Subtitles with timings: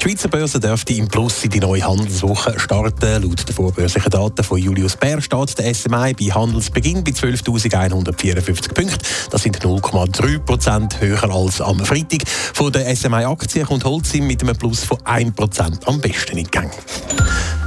[0.00, 3.22] Die Schweizer Börse dürfte im Plus in die neue Handelswoche starten.
[3.22, 8.98] Laut den vorbörslichen Daten von Julius Bär steht der SMI bei Handelsbeginn bei 12.154 Punkten.
[9.30, 12.20] Das sind 0,3 Prozent höher als am Freitag.
[12.28, 16.70] Von der SMI-Aktie kommt Holcim mit einem Plus von 1 Prozent am besten in Gang.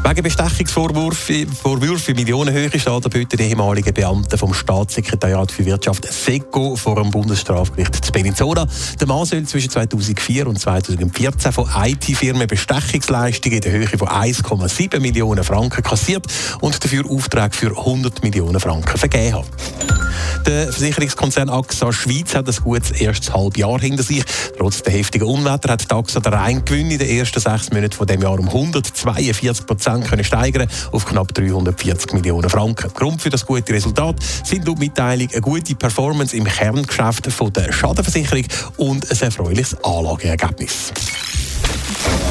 [0.04, 6.76] Wegen Bestechungsvorwürfe Vorwürfe in Millionenhöhe steht heute der ehemalige Beamte vom Staatssekretariat für Wirtschaft SECO
[6.76, 8.68] vor dem Bundesstrafgericht zu Bellinzona.
[9.00, 15.00] Der Mann soll zwischen 2004 und 2014 von IT-Firmen Bestechungsleistungen in der Höhe von 1,7
[15.00, 16.26] Millionen Franken kassiert
[16.62, 20.01] und dafür Aufträge für 100 Millionen Franken vergeben haben.
[20.46, 24.24] Der Versicherungskonzern AXA Schweiz hat ein gutes erstes Halbjahr hinter sich.
[24.58, 28.08] Trotz der heftigen Unwetter hat die AXA den Reingewinn in den ersten sechs Monaten von
[28.08, 32.92] dem Jahr um 142 Prozent können steigern auf knapp 340 Millionen Franken.
[32.94, 37.72] Grund für das gute Resultat sind laut Mitteilung eine gute Performance im Kerngeschäft von der
[37.72, 38.46] Schadenversicherung
[38.78, 40.92] und ein erfreuliches Anlageergebnis.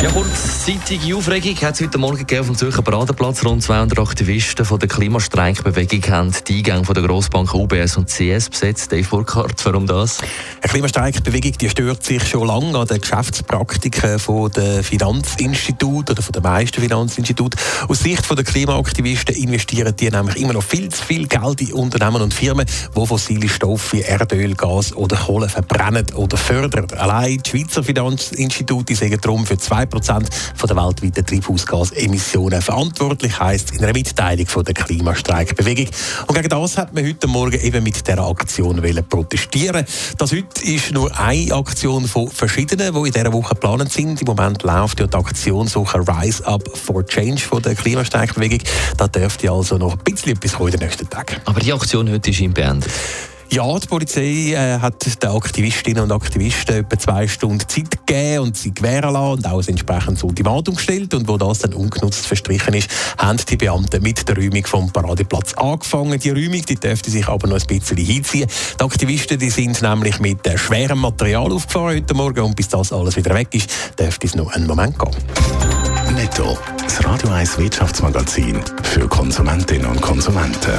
[0.02, 3.44] Ja, kurzzeitige Aufregung hat es heute Morgen auf dem Zürcher Paradeplatz.
[3.44, 8.90] Rund 200 Aktivisten von der Klimastreikbewegung haben die Eingänge der Grossbanken UBS und CS besetzt.
[8.90, 10.16] Dave Burkhardt, warum das?
[10.62, 16.32] Eine Klimastreikbewegung die stört sich schon lange an den Geschäftspraktiken von der Finanzinstitute oder von
[16.32, 17.60] den meisten Finanzinstituten.
[17.86, 22.22] Aus Sicht der Klimaaktivisten investieren die nämlich immer noch viel zu viel Geld in Unternehmen
[22.22, 22.64] und Firmen,
[22.96, 26.86] die fossile Stoffe wie Erdöl, Gas oder Kohle verbrennen oder fördern.
[26.96, 29.58] Allein die Schweizer Finanzinstitute sagen darum für
[29.90, 35.88] 2% der weltweiten Treibhausgasemissionen verantwortlich, heisst in einer Mitteilung von der Klimastreikbewegung.
[36.26, 39.84] Und gegen das hat man heute Morgen eben mit dieser Aktion protestieren
[40.18, 44.20] Das heute ist nur eine Aktion von verschiedenen, die in dieser Woche geplant sind.
[44.20, 48.60] Im Moment läuft ja die Aktionswoche Rise Up for Change von der Klimastreikbewegung.
[48.96, 51.36] Da dürfte also noch ein bisschen etwas kommen in den nächsten Tagen.
[51.44, 52.90] Aber die Aktion heute ist im beendet.
[53.52, 58.56] Ja, die Polizei äh, hat den Aktivistinnen und Aktivisten etwa zwei Stunden Zeit gegeben und
[58.56, 61.14] sie gewähren lassen und auch ein entsprechendes Ultimatum gestellt.
[61.14, 62.88] Und wo das dann ungenutzt verstrichen ist,
[63.18, 66.20] haben die Beamten mit der Räumung vom Paradeplatz angefangen.
[66.20, 68.48] Die Räumung die dürfte sich aber noch ein bisschen hinziehen.
[68.78, 72.92] Die Aktivisten die sind nämlich mit äh, schwerem Material aufgefahren heute Morgen und bis das
[72.92, 73.68] alles wieder weg ist,
[73.98, 75.10] dürfte es noch einen Moment gehen.
[76.14, 80.78] Netto, das Radio 1 Wirtschaftsmagazin für Konsumentinnen und Konsumenten.